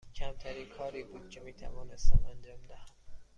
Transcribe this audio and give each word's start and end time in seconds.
کمترین 0.15 0.69
کاری 0.69 1.03
بود 1.03 1.29
که 1.29 1.39
می 1.39 1.53
توانستم 1.53 2.19
انجام 2.29 2.67
دهم. 2.67 2.95